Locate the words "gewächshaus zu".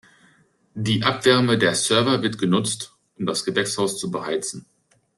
3.45-4.09